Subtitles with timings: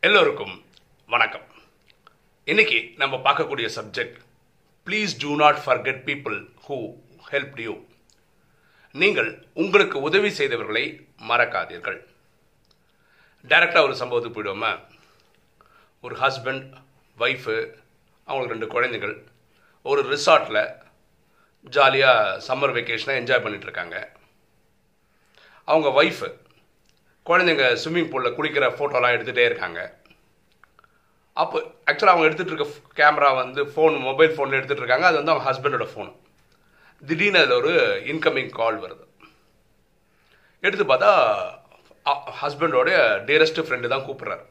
[0.00, 0.64] எல்லோருக்கும்
[1.06, 1.46] வணக்கம்.
[2.44, 4.18] இன்னைக்கு நம்ம பார்க்கக்கூடிய subject
[4.86, 6.94] please do not forget people who
[7.30, 7.84] help you
[8.92, 11.98] நீங்கள் உங்களுக்கு உதவி செய்தவர்களை மறக்காதீர்கள்.
[13.48, 14.80] டைரக்டாக ஒரு சம்பவத்துக்கு போயிடுவோமா?
[16.00, 16.74] ஒரு ஹஸ்பண்ட்
[17.18, 17.74] ஒய்ஃபு
[18.24, 19.26] அவங்களுக்கு ரெண்டு குழந்தைகள்
[19.82, 20.74] ஒரு ரிசார்ட்டில்
[21.62, 24.08] ஜாலியாக சம்மர் வெக்கேஷனாக என்ஜாய் பண்ணிகிட்ருக்காங்க
[25.64, 26.46] அவங்க ஒய்ஃபு
[27.28, 29.80] குழந்தைங்க ஸ்விம்மிங் பூலில் குளிக்கிற ஃபோட்டோலாம் எடுத்துகிட்டே இருக்காங்க.
[31.42, 31.56] அப்போ
[31.88, 35.06] ஆக்சுவலாக அவங்க எடுத்துகிட்டு இருக்க கேமரா வந்து ஃபோன் மொபைல் ஃபோனில் எடுத்துகிட்டு இருக்காங்க.
[35.10, 36.10] அது வந்து அவங்க ஹஸ்பண்டோட ஃபோன்
[37.02, 37.72] திடீர்னு அதில் ஒரு
[38.12, 39.04] இன்கமிங் கால் வருது.
[40.66, 41.10] எடுத்து பார்த்தா
[42.42, 42.90] ஹஸ்பண்டோட
[43.28, 44.44] டியரஸ்ட் ஃப்ரெண்டு தான் கூப்பிட்றாரு.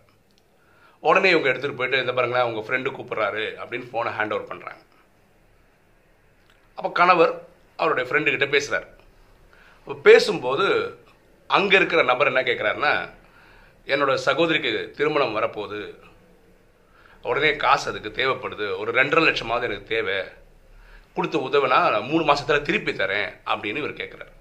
[1.04, 4.82] உடனே இவங்க எடுத்துகிட்டு போயிட்டு இந்த பாருங்களேன் உங்கள் ஃப்ரெண்டு கூப்பிட்றாரு அப்படின்னு ஃபோனை ஹேண்ட் ஓவர் பண்ணுறாங்க
[6.78, 7.34] அப்போ கணவர்
[7.82, 8.88] அவருடைய ஃப்ரெண்டுக்கிட்ட பேசுகிறார்
[9.82, 10.66] அப்போ பேசும்போது
[11.56, 12.94] அங்கே இருக்கிற நபர் என்ன கேட்குறாருன்னா
[13.94, 15.82] என்னோட சகோதரிக்கு திருமணம் வரப்போகுது.
[17.30, 18.66] உடனே காசு அதுக்கு தேவைப்படுது.
[18.82, 20.18] ஒரு ரெண்டரை லட்சமாவது எனக்கு தேவை.
[21.16, 24.34] கொடுத்து உதவினா நான் மூணு மாதத்தில் திருப்பி தரேன் அப்படின்னு இவர் கேட்குறாரு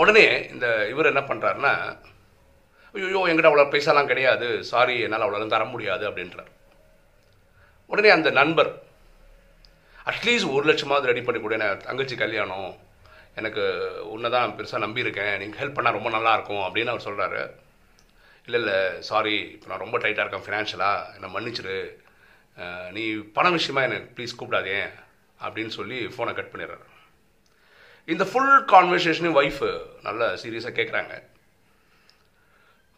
[0.00, 1.72] உடனே இந்த இவர் என்ன பண்ணுறாருன்னா
[2.94, 4.48] ஐயோ என்கிட்ட அவ்வளோ பைசாலாம் கிடையாது.
[4.70, 6.50] சாரி என்னால் அவ்வளோ தர முடியாது அப்படின்றார்.
[7.90, 8.70] உடனே அந்த நண்பர்
[10.10, 12.72] அட்லீஸ்ட் ஒரு லட்சமாவது ரெடி பண்ணி கொடு தங்கச்சி கல்யாணம்.
[13.40, 13.62] எனக்கு
[14.12, 15.34] உன்னை தான் பெருசாக நம்பியிருக்கேன்.
[15.42, 17.42] நீங்கள் ஹெல்ப் பண்ணால் ரொம்ப நல்லாயிருக்கும் அப்படின்னு அவர் சொல்கிறாரு
[18.46, 21.76] இல்லை இல்லை சாரி இப்போ நான் ரொம்ப டைட்டாக இருக்கேன் ஃபினான்ஷியலாக என்னை மன்னிச்சிரு.
[22.96, 23.04] நீ
[23.36, 24.78] பண விஷயமா எனக்கு ப்ளீஸ் கூப்பிடாதே
[25.44, 26.86] அப்படின்னு சொல்லி ஃபோனை கட் பண்ணிடுறாரு.
[28.12, 29.68] இந்த ஃபுல் கான்வர்சேஷனையும் ஒய்ஃபு
[30.06, 31.14] நல்லா சீரியஸாக கேட்குறாங்க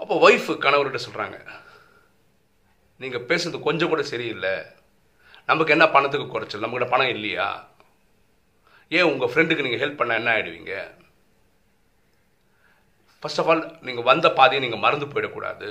[0.03, 1.39] அப்போ ஒய்ஃபு கணவர்கிட்ட சொல்கிறாங்க
[3.03, 4.55] நீங்கள் பேசுறது கொஞ்சம் கூட சரியில்லை.
[5.51, 6.65] நமக்கு என்ன பணத்துக்கு குறைச்சல்?
[6.65, 7.47] நம்மகிட்ட பணம் இல்லையா?
[8.89, 10.75] ஏன் உங்கள் ஃப்ரெண்டுக்கு நீங்கள் ஹெல்ப் பண்ண என்ன ஆகிடுவீங்க
[13.23, 15.69] ஃபர்ஸ்ட் ஆஃப் ஆல் நீங்கள் வந்த பாதையை நீங்கள் மறந்து போயிடக்கூடாது.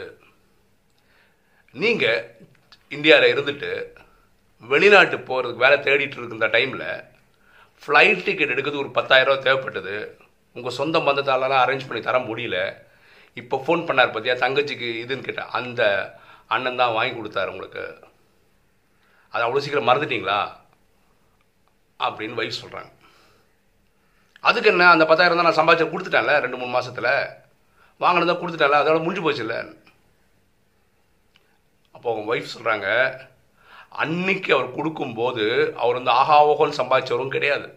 [1.73, 2.23] நீங்கள்
[2.95, 3.71] இந்தியாவில் இருந்துட்டு
[4.71, 6.87] வெளிநாட்டு போகிறதுக்கு வேலை தேடிட்டு இருக்கிற டைமில்
[7.83, 9.95] ஃப்ளைட் டிக்கெட் எடுக்கிறது ஒரு பத்தாயிரரூவா தேவைப்பட்டது.
[10.55, 12.57] உங்கள் சொந்த பந்தத்தாலலாம் அரேஞ்ச் பண்ணி தர முடியல.
[13.41, 15.81] இப்போ ஃபோன் பண்ணார் பார்த்தியா தங்கச்சிக்கு இதுன்னு கேட்டேன் அந்த
[16.47, 17.85] அண்ணன் தான் வாங்கி கொடுத்தாரு உங்களுக்கு.
[19.33, 20.39] அது அவ்வளோ சீக்கிரம் மறந்துட்டீங்களா?
[21.99, 22.91] அப்படின்னு வைஃப் சொல்கிறாங்க
[24.49, 27.11] அதுக்கு என்ன அந்த பத்தாயிரம் தான் நான் சம்பாதிச்சு கொடுத்துட்டேன்ல ரெண்டு மூணு மாதத்தில்
[28.03, 29.57] வாங்கினதை கொடுத்துட்டேன்ல அதோட முடிஞ்சு போச்சுல்ல
[31.95, 32.87] அப்போ அவங்க ஒய்ஃப் சொல்கிறாங்க
[34.03, 35.45] அன்னைக்கு அவர் கொடுக்கும்போது
[35.81, 37.67] அவர் வந்து ஆஹா ஓஹோன்னு சம்பாதிச்சவரும் கிடையாது.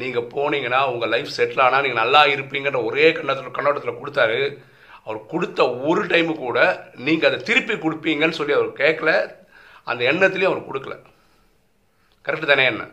[0.00, 4.40] நீங்கள் போனீங்கன்னா உங்கள் லைஃப் செட்டில் ஆனால் நீங்கள் நல்லா இருப்பீங்கன்ற ஒரே கண்ணத்தில் கண்ணோட்டத்தில் கொடுத்தாரு.
[5.04, 6.58] அவர் கொடுத்த ஒரு டைமு கூட
[7.06, 9.12] நீங்கள் அதை திருப்பி கொடுப்பீங்கன்னு சொல்லி அவர் கேட்கல
[9.90, 10.96] அந்த எண்ணத்துலேயும் அவர் கொடுக்கல.
[12.26, 12.84] கரெக்டு தானே என்ன?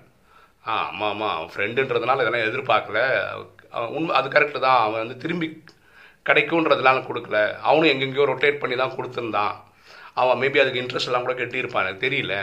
[0.67, 2.99] ஆ ஆமாம் ஆமாம் அவன் ஃப்ரெண்டுன்றதுனால இதெல்லாம் எதிர்பார்க்கல.
[3.87, 4.79] உண்மை அது கரெக்டு தான்.
[4.79, 5.63] அவன் வந்து திரும்பி
[6.29, 7.57] கிடைக்குன்றதுனால கொடுக்கல.
[7.69, 9.55] அவனும் எங்கெங்கேயோ ரொட்டேட் பண்ணி தான் கொடுத்துருந்தான்.
[10.13, 12.35] அவன் மேபி அதுக்கு இன்ட்ரெஸ்ட் எல்லாம் கூட கெட்டியிருப்பான் எனக்கு தெரியல.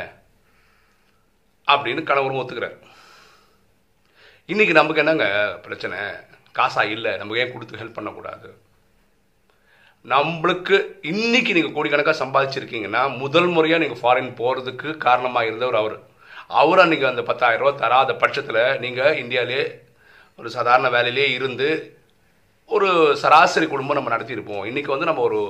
[1.66, 2.76] அப்படின்னு கணவரும் ஒத்துக்கிறார்.
[4.46, 5.98] இன்னைக்கு நமக்கு என்னங்க பிரச்சனை?
[6.58, 8.48] காசா இல்லை நமக்கு ஏன் கொடுத்து ஹெல்ப் பண்ணக்கூடாது?
[10.04, 15.98] நம்மளுக்கு இன்னைக்கு நீங்கள் கோடிக்கணக்காக சம்பாதிச்சிருக்கீங்கன்னா முதல் முறையாக நீங்கள் ஃபாரின் போகிறதுக்கு காரணமாக இருந்தவர் அவர்.
[16.60, 19.62] அவர் அன்றைக்கி அந்த பத்தாயிரம் ரூபா தராத பட்சத்தில் நீங்கள் இந்தியாவிலே
[20.38, 21.68] ஒரு சாதாரண வேலையிலே இருந்து
[22.76, 22.88] ஒரு
[23.22, 25.40] சராசரி குடும்பம் நம்ம நடத்தியிருப்போம் இன்றைக்கி வந்து நம்ம ஒரு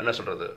[0.00, 0.48] என்ன சொல்கிறது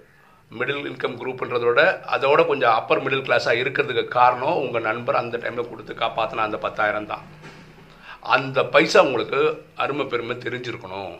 [0.57, 1.81] மிடில் இன்கம் குரூப்ன்றதோட
[2.15, 7.09] அதோட கொஞ்சம் அப்பர் மிடில் கிளாஸாக இருக்கிறதுக்கு காரணம் உங்கள் நண்பர் அந்த டைமில் கொடுத்து காப்பாற்றின அந்த பத்தாயிரம்
[7.13, 7.23] தான்.
[8.35, 9.39] அந்த பைசா உங்களுக்கு
[9.75, 11.15] அருமை பெருமை தெரிஞ்சிருக்கணும்.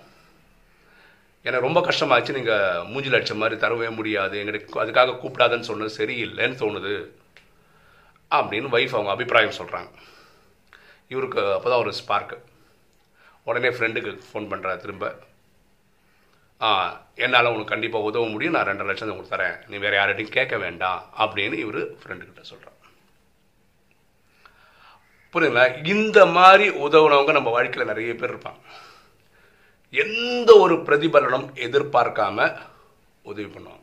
[1.48, 2.38] எனக்கு ரொம்ப கஷ்டமாச்சு.
[2.38, 4.36] நீங்கள் மூஞ்சில் அடிச்ச மாதிரி தரவே முடியாது.
[4.44, 6.96] எங்களுக்கு அதுக்காக கூப்பிடாதன்னு சொன்னது சரியில்லைன்னு தோணுது.
[8.32, 9.92] அப்படின்னு ஒய்ஃப் அவங்க அபிப்பிராயம் சொல்கிறாங்க
[11.08, 12.38] இவருக்கு அப்போ தான் ஒரு ஸ்பார்க்கு
[13.44, 15.20] உடனே ஃப்ரெண்டுக்கு ஃபோன் பண்ணுறா திரும்ப.
[16.62, 16.68] ஆ
[17.16, 18.54] என்னால் உனக்கு கண்டிப்பாக உதவ முடியும்.
[18.54, 19.68] நான் ரெண்டரை லட்சம் உங்களுக்கு தரேன்.
[19.68, 21.14] நீ வேறு யார்கிட்டையும் கேட்க வேண்டாம்.
[21.18, 22.80] அப்படின்னு இவர் ஃப்ரெண்டுக்கிட்ட சொல்கிறான்
[25.34, 28.60] புரியுங்களா இந்த மாதிரி உதவுனவங்க நம்ம வாழ்க்கையில் நிறைய பேர் இருப்பாங்க.
[29.90, 32.62] எந்த ஒரு பிரதிபலனும் எதிர்பார்க்காம
[33.22, 33.82] உதவி பண்ணுவாங்க.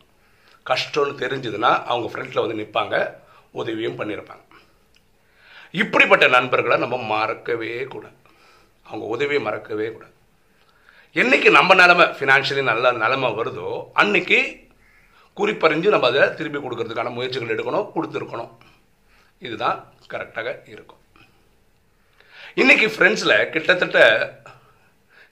[0.66, 3.19] கஷ்டம்னு தெரிஞ்சதுன்னா அவங்க ஃப்ரெண்டில் வந்து நிற்பாங்க
[3.50, 4.44] உதவியும் பண்ணியிருப்பாங்க
[5.70, 8.14] இப்படிப்பட்ட நண்பர்களை நம்ம மறக்கவே கூடாது.
[8.86, 10.12] அவங்க உதவியை மறக்கவே கூடாது.
[11.14, 14.68] என்னைக்கு நம்ம நிலமை ஃபினான்ஷியலி நல்ல நிலமை வருதோ அன்னைக்கு
[15.36, 18.50] குறிப்பறிஞ்சு நம்ம அதை திருப்பி கொடுக்கறதுக்கான முயற்சிகள் எடுக்கணும் கொடுத்துருக்கணும்.
[19.38, 20.98] இதுதான் கரெக்டாக இருக்கும்.
[22.54, 23.98] இன்னைக்கு ஃப்ரெண்ட்ஸில் கிட்டத்தட்ட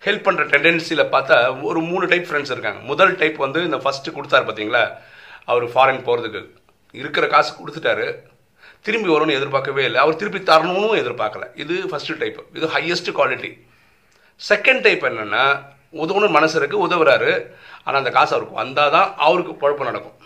[0.04, 2.80] ஹெல்ப் பண்ணுற டெண்டன்சியில் பார்த்தா ஒரு மூணு டைப் ஃப்ரெண்ட்ஸ் இருக்காங்க.
[2.80, 4.96] முதல் டைப் வந்து இந்த ஃபஸ்ட்டு கொடுத்தாரு பார்த்தீங்களா?
[5.44, 6.42] அவர் ஃபாரின் போகிறதுக்கு
[6.92, 8.14] இருக்கிற காசு கொடுத்துட்டாரு.
[8.80, 10.00] திரும்பி வரும்னு எதிர்பார்க்கவே இல்லை.
[10.00, 11.44] அவர் திருப்பி தரணும்னு எதிர்பார்க்கல.
[11.54, 13.50] இது ஃபஸ்ட்டு டைப் இது ஹையஸ்ட் குவாலிட்டி
[14.48, 15.62] செகண்ட் டைப் என்னென்னா
[15.92, 17.32] உதவணும் மனசு இருக்குது உதவுறாரு.
[17.84, 20.16] ஆனால் அந்த காசு அவருக்கு வந்தால் தான் அவருக்கு குழப்பம் நடக்கும்.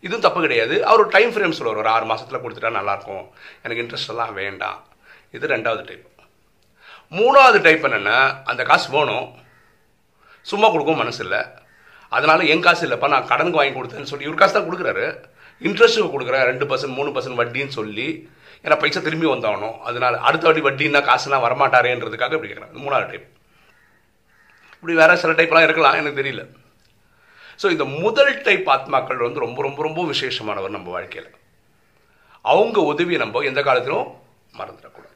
[0.00, 0.86] இதுவும் தப்பு கிடையாது.
[0.86, 1.80] அவர் டைம் ஃப்ரேம் சொல்லுவார்.
[1.82, 3.26] ஒரு ஆறு மாதத்தில் கொடுத்துட்டா நல்லாயிருக்கும்.
[3.62, 4.84] எனக்கு இன்ட்ரெஸ்ட் எல்லாம் வேண்டாம்.
[5.30, 6.12] இது ரெண்டாவது டைப்
[7.10, 9.34] மூணாவது டைப் என்னென்னா அந்த காசு வேணும்.
[10.40, 11.40] சும்மா கொடுக்கவும் மனசு இல்லை.
[12.08, 15.32] அதனால் என் காசு இல்லைப்பா நான் கடனுக்கு வாங்கி கொடுத்தேன்னு சொல்லி இவர் காசு தான் கொடுக்குறாரு.
[15.60, 16.46] இன்ட்ரெஸ்ட்டுக்கு கொடுக்குறேன்.
[16.50, 18.08] ரெண்டு பர்சன்ட் மூணு பர்சன்ட் வட்டின்னு சொல்லி
[18.64, 19.78] ஏன்னா பைசா திரும்பி வந்தாகணும்.
[19.88, 23.30] அதனால் அடுத்த வாட்டி வட்டின்னா காசுலாம் வரமாட்டாரேன்றதுக்காக இப்படி கேட்குறேன் மூணாவது டைப்
[24.74, 26.42] இப்படி வேறு சில டைப்லாம் இருக்கலாம் எனக்கு தெரியல.
[27.62, 31.30] ஸோ இந்த முதல் டைப் ஆத்மாக்கள் வந்து ரொம்ப ரொம்ப ரொம்ப விசேஷமானவர் நம்ம வாழ்க்கையில்.
[32.40, 34.08] அவங்க உதவியை நம்ம எந்த காலத்திலும்
[34.58, 35.12] மறந்துடக்கூடாது.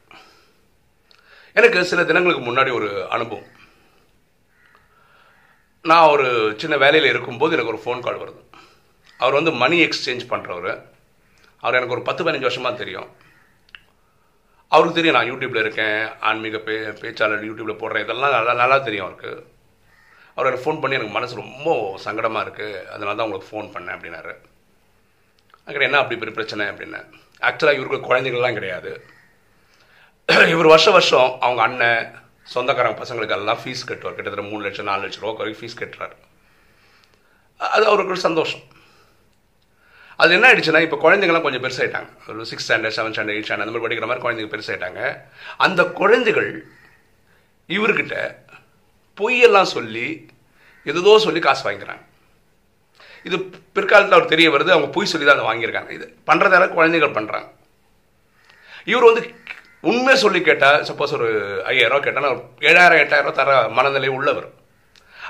[1.55, 3.49] எனக்கு சில தினங்களுக்கு முன்னாடி ஒரு அனுபவம்.
[5.85, 8.43] நான் ஒரு சின்ன வேலையில் இருக்கும்போது எனக்கு ஒரு ஃபோன் கால் வருது.
[9.20, 10.70] அவர் வந்து மணி எக்ஸ்சேஞ்ச் பண்ணுறவர்
[11.62, 13.08] அவர் எனக்கு ஒரு பத்து பதினஞ்சு வருஷமாக தெரியும்.
[14.72, 15.98] அவருக்கு தெரியும் நான் யூடியூப்பில் இருக்கேன்
[16.28, 19.32] ஆன்மீக பே பேச்சாளர் யூடியூப்பில் போடுறேன் இதெல்லாம் நல்லா நல்லா தெரியும் அவருக்கு.
[20.34, 21.68] அவர் எனக்கு ஃபோன் பண்ணி எனக்கு மனசு ரொம்ப
[22.06, 24.34] சங்கடமாக இருக்குது அதனால தான் உங்களுக்கு ஃபோன் பண்ணேன் அப்படின்னாரு.
[25.66, 27.08] அங்கே என்ன அப்படி பெரிய பிரச்சனை அப்படின்னேன்
[27.48, 28.92] ஆக்சுவலாக இவருக்கு குழந்தைகள்லாம் கிடையாது.
[30.54, 32.06] இவர் வருஷம் வருஷம் அவங்க அண்ணன்
[32.54, 34.16] சொந்தக்காரங்க பசங்களுக்கு எல்லாம் ஃபீஸ் கட்டுவார்.
[34.16, 36.16] கிட்டத்தட்ட மூணு லட்சம் நாலு லட்சம் ரூபா வரைக்கும் ஃபீஸ் கட்டுறாரு.
[37.60, 38.64] அது அவருக்கு ஒரு சந்தோஷம்.
[40.22, 43.74] அது என்ன ஆயிடுச்சுன்னா இப்போ குழந்தைங்களாம் கொஞ்சம் பெருசாகிட்டாங்க ஒரு six standard seven standard eight standard அந்த
[43.74, 45.00] மாதிரி படிக்கிற மாதிரி குழந்தைங்க பெருசாயிட்டாங்க.
[45.66, 46.50] அந்த குழந்தைகள்
[47.76, 48.16] இவர்கிட்ட
[49.20, 50.06] பொய்யெல்லாம் சொல்லி
[50.90, 52.04] எதுதோ சொல்லி காசு வாங்கிக்கிறாங்க.
[53.28, 53.36] இது
[53.76, 55.90] பிற்காலத்தில் அவர் தெரிய வருது அவங்க பொய் சொல்லி தான் அதை வாங்கியிருக்காங்க.
[55.98, 57.48] இது பண்ணுறதால குழந்தைகள் பண்ணுறாங்க
[58.92, 59.22] இவர் வந்து
[59.90, 61.28] உண்மை சொல்லி கேட்டால் சப்போஸ் ஒரு
[61.70, 62.28] ஐயாயிரம் கேட்டால்
[62.68, 64.48] ஏழாயிரம் எட்டாயிரம் தர மனநிலை உள்ளவர்.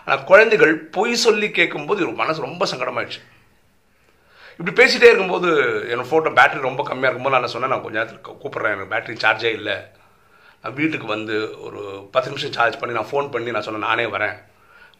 [0.04, 3.20] ஆனால் குழந்தைகள் பொய் சொல்லி கேட்கும்போது இவர் மனசு ரொம்ப சங்கடமாயிடுச்சு.
[4.58, 5.48] இப்படி பேசிகிட்டே இருக்கும்போது
[5.90, 8.74] என்னோடய ஃபோட்டோ பேட்டரி ரொம்ப கம்மியாக இருக்கும்போது நான் சொன்னேன் நான் கொஞ்சம் நேரத்தில் கூப்பிட்றேன்.
[8.74, 9.76] எனக்கு பேட்டரி சார்ஜே இல்லை.
[10.62, 14.36] நான் வீட்டுக்கு வந்து ஒரு பத்து நிமிஷம் சார்ஜ் பண்ணி நான் ஃபோன் பண்ணி நான் சொன்னேன் நானே வரேன்.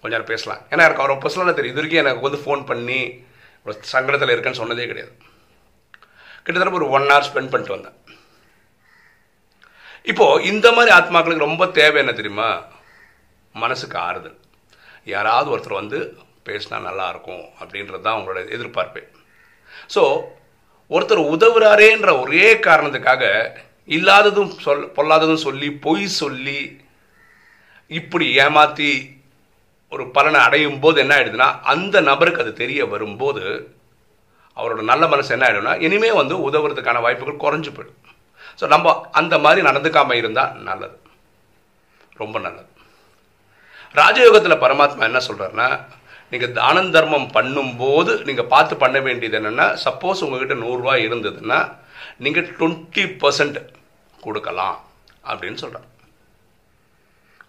[0.01, 0.61] கொஞ்ச நேரம் பேசலாம்.
[0.71, 1.77] ஏன்னா எனக்கு அவரை பர்சனலாக தெரியும்.
[1.77, 3.27] இது வரைக்கும் எனக்கு வந்து ஃபோன் பண்ணி
[3.65, 5.13] ஒரு சங்கடத்தில் இருக்கேன்னு சொன்னதே கிடையாது.
[6.45, 7.97] கிட்டத்தட்ட ஒரு ஒன் ஹவர் ஸ்பெண்ட் பண்ணிட்டு வந்தேன்.
[10.03, 12.65] இப்போது இந்த மாதிரி ஆத்மாக்களுக்கு ரொம்ப தேவை என்ன தெரியுமா?
[13.53, 14.39] மனசுக்கு ஆறுதல்.
[15.05, 19.03] யாராவது ஒருத்தர் வந்து பேசினா நல்லாயிருக்கும் அப்படின்றது தான் அவங்களோட எதிர்பார்ப்பு.
[19.95, 20.03] ஸோ
[20.91, 23.25] ஒருத்தர் உதவுறாரேன்ற ஒரே காரணத்துக்காக
[23.97, 26.61] இல்லாததும் சொல் பொல்லாததும் சொல்லி பொய் சொல்லி
[27.91, 28.91] இப்படி ஏமாற்றி
[29.93, 33.45] ஒரு பலனை அடையும் போது என்ன ஆயிடுதுன்னா அந்த நபருக்கு அது தெரிய வரும்போது
[34.57, 38.01] அவரோட நல்ல மனசு என்ன ஆகிடும்னா இனிமே வந்து உதவுறதுக்கான வாய்ப்புகள் குறைஞ்சு போயிடும்.
[38.61, 40.97] ஸோ நம்ம அந்த மாதிரி நடந்துக்காமல் இருந்தால் நல்லது.
[42.23, 42.69] ரொம்ப நல்லது.
[44.01, 45.69] ராஜயோகத்தில் பரமாத்மா என்ன சொல்கிறாருன்னா
[46.33, 51.59] நீங்கள் தானம் தர்மம் பண்ணும்போது நீங்கள் பார்த்து பண்ண வேண்டியது என்னென்னா சப்போஸ் உங்ககிட்ட நூறுரூவா இருந்ததுன்னா
[52.19, 53.59] நீங்கள் டுவெண்ட்டி பர்சன்ட்
[54.19, 54.77] கொடுக்கலாம்
[55.25, 55.87] அப்படின்னு சொல்கிறேன்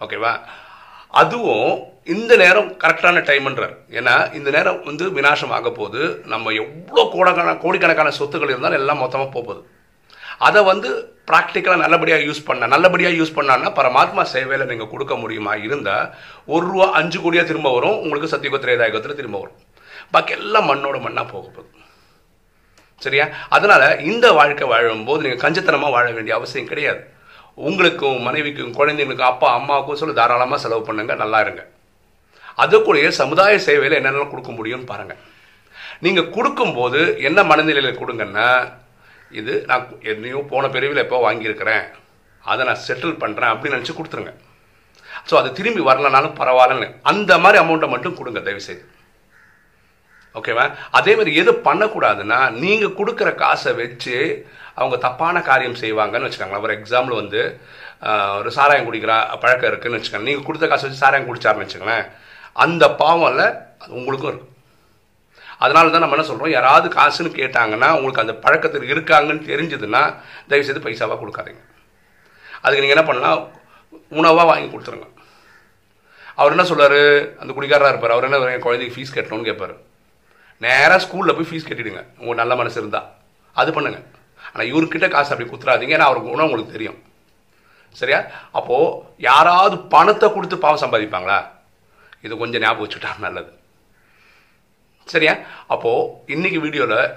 [0.02, 0.34] ஓகேவா
[1.14, 1.70] அதுவும்
[2.08, 8.14] இந்த நேரம் கரெக்டான டைம்ன்றார் ஏன்னா இந்த நேரம் வந்து வினாசம் ஆக போது நம்ம எவ்வளோ கோடக்கான கோடிக்கணக்கான
[8.20, 9.62] சொத்துக்கள் இருந்தாலும் எல்லாம் மொத்தமாக போகுது
[10.48, 10.90] அதை வந்து
[11.30, 15.54] ப்ராக்டிக்கலாக நல்லபடியாக யூஸ் பண்ண நல்லபடியாக யூஸ் பண்ணான்னா பரமாத்மா சேவையில் நீங்கள் கொடுக்க முடியுமா?
[15.66, 16.06] இருந்தால்
[16.54, 17.98] ஒரு ரூபா அஞ்சு கோடியாக திரும்ப வரும்.
[18.04, 19.60] உங்களுக்கு சத்தியுக திரேதாயுகத்தில் திரும்ப வரும்.
[20.14, 21.70] பாக்கி எல்லாம் மண்ணோட மண்ணாக போக போகுது.
[23.02, 23.26] சரியா?
[23.56, 27.02] அதனால் இந்த வாழ்க்கை வாழும்போது நீங்கள் கஞ்சத்தனமாக வாழ வேண்டிய அவசியம் கிடையாது.
[27.68, 31.64] உங்களுக்கும் மனைவிக்கும் குழந்தைங்களுக்கும் அப்பா அம்மாவுக்கும் சொல்லி தாராளமாக செலவு பண்ணுங்க நல்லா இருங்க.
[32.64, 35.22] அதுக்குள்ளேயே சமுதாய சேவையில் என்னென்ன கொடுக்க முடியும்னு பாருங்கள்
[36.06, 38.48] நீங்கள் கொடுக்கும்போது என்ன மனநிலையில் கொடுங்கன்னா
[39.40, 41.84] இது நான் என்னையோ போன பிரிவில் எப்போ வாங்கியிருக்கிறேன்
[42.52, 44.34] அதை நான் செட்டில் பண்ணுறேன் அப்படின்னு நினச்சி கொடுத்துருங்க.
[45.30, 46.88] ஸோ அது திரும்பி வரலனாலும் பரவாயில்லன்னு.
[47.12, 48.84] அந்த மாதிரி அமௌண்ட்டை மட்டும் கொடுங்க தயவுசெய்து.
[50.40, 50.66] ஓகேவா
[50.98, 54.18] அதே மாதிரி எது பண்ணக்கூடாதுன்னா நீங்கள் கொடுக்குற காசை வச்சு
[54.80, 56.66] அவங்க தப்பான காரியம் செய்வாங்கன்னு வச்சுக்கோங்களேன்.
[56.68, 57.42] ஒரு எக்ஸாம்பிள் வந்து
[58.40, 60.28] ஒரு சாராயம் குடிக்கிற பழக்கம் இருக்குன்னு வச்சுக்கோங்க.
[60.30, 62.06] நீங்கள் கொடுத்த காசை வச்சு சாராயம் குடிச்சாருன்னு வச்சுக்கோங்களேன்.
[62.66, 63.44] அந்த பாவம்ல
[63.82, 64.54] அது உங்களுக்கும் இருக்கும்.
[65.64, 70.02] அதனால தான் நம்ம என்ன சொல்கிறோம் யாராவது காசுன்னு கேட்டாங்கன்னா உங்களுக்கு அந்த பழக்கத்தில் இருக்காங்கன்னு தெரிஞ்சதுன்னா
[70.50, 71.64] தயவுசெய்து பைசாவாக கொடுக்காதீங்க.
[72.62, 73.42] அதுக்கு நீங்கள் என்ன பண்ணலாம்?
[74.20, 75.08] உணவாக வாங்கி கொடுத்துருங்க.
[76.36, 77.00] அவர் என்ன சொல்கிறார்
[77.42, 78.16] அந்த குடிக்காரராக இருப்பார்.
[78.16, 79.76] அவர் என்ன என் குழந்தைக்கு ஃபீஸ் கட்டணும்னு கேட்பார்.
[80.66, 82.04] நேராக ஸ்கூலில் போய் ஃபீஸ் கட்டிடுங்க.
[82.22, 83.10] உங்கள் நல்ல மனசு இருந்தால்
[83.56, 84.08] அது பண்ணுங்கள்
[84.54, 85.96] ஆனால் இவர்கிட்ட காசு அப்படி குத்துறாதீங்க.
[85.98, 87.00] ஏன்னா அவருக்கு உணவு உங்களுக்கு தெரியும்.
[88.00, 88.20] சரியா?
[88.52, 91.40] அப்போது யாராவது பணத்தை கொடுத்து பாவம் சம்பாதிப்பாங்களா?
[92.22, 93.52] இது கொஞ்சம் ஞாபகம் வச்சுட்டா நல்லது.
[95.14, 95.34] சரியா?
[95.68, 97.14] அப்போது இன்னைக்கு வீடியோவில்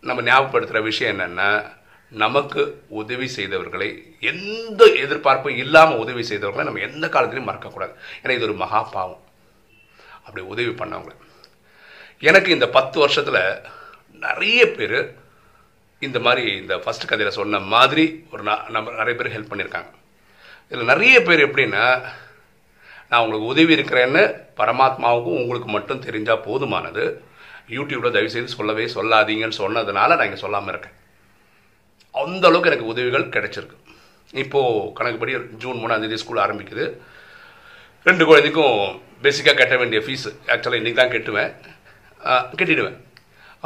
[0.00, 1.74] நம்ம ஞாபகப்படுத்துகிற விஷயம் என்னென்னா
[2.10, 3.88] நமக்கு உதவி செய்தவர்களை
[4.20, 7.92] எந்த எதிர்பார்ப்பும் இல்லாமல் உதவி செய்தவர்களை நம்ம எந்த காலத்திலையும் மறக்கக்கூடாது.
[8.22, 9.22] ஏன்னா இது ஒரு மகா பாவம்.
[10.24, 11.10] அப்படி உதவி பண்ணவங்க.
[12.20, 13.62] எனக்கு இந்த பத்து வருஷத்தில்
[14.12, 15.14] நிறைய பேர்
[15.98, 19.90] இந்த மாதிரி இந்த ஃபஸ்ட் கதையில் சொன்ன மாதிரி ஒரு நம்ம நிறைய பேர் ஹெல்ப் பண்ணியிருக்காங்க.
[20.70, 22.02] இதில் நிறைய பேர் எப்படின்னா
[23.08, 24.22] நான் உங்களுக்கு உதவி இருக்கிறேன்னு
[24.56, 27.25] பரமாத்மாவுக்கும் உங்களுக்கு மட்டும் தெரிஞ்சால் போதுமானது.
[27.74, 30.96] யூடியூப்பில் தயவுசெய்து சொல்லவே சொல்லாதீங்கன்னு சொன்னதுனால நான் இங்கே சொல்லாமல் இருக்கேன்.
[32.22, 33.78] அந்த அளவுக்கு எனக்கு உதவிகள் கிடைச்சிருக்கு.
[34.42, 35.32] இப்போது கணக்குப்படி
[35.62, 36.86] ஜூன் மூணாம் தேதி ஸ்கூல் ஆரம்பிக்குது.
[38.08, 38.76] ரெண்டு குழந்தைக்கும்
[39.24, 41.52] பேசிக்காக கட்ட வேண்டிய ஃபீஸ் ஆக்சுவலாக இன்றைக்கி தான் கட்டுவேன்.
[42.58, 42.98] கட்டிடுவேன்.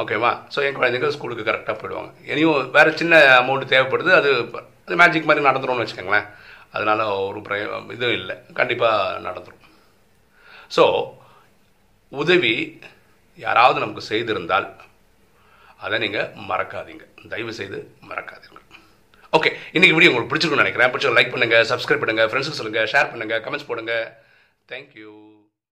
[0.00, 2.10] ஓகேவா ஸோ என் குழந்தைங்க ஸ்கூலுக்கு கரெக்டாக போயிடுவாங்க.
[2.32, 4.30] இனியும் வேறு சின்ன அமௌண்ட் தேவைப்படுது அது
[4.84, 6.28] அது மேஜிக் மாதிரி நடந்துரும்னு வச்சுக்கோங்களேன்.
[6.76, 7.62] அதனால் ஒரு பிரய
[7.96, 8.36] இதுவும் இல்லை.
[8.58, 9.66] கண்டிப்பாக நடந்துடும்
[10.76, 10.84] ஸோ
[12.22, 12.54] உதவி
[13.36, 14.68] யாராவது நமக்கு செய்திருந்தால்
[15.84, 17.04] அதை நீங்கள் மறக்காதீங்க.
[17.32, 18.58] தயவு செய்து மறக்காதீங்க
[19.32, 20.90] ஓகே இன்றைக்கி வீடியோ உங்களுக்கு பிடிச்சிருக்கும்னு நினைக்கிறேன்.
[20.92, 23.94] பிடிச்ச லைக் பண்ணுங்கள் சப்ஸ்கிரைப் பண்ணுங்கள் ஃப்ரெண்ட்ஸுக்கு சொல்லுங்கள் ஷேர் பண்ணுங்கள் கமெண்ட்ஸ் போடுங்க.
[24.72, 25.12] தேங்க்யூ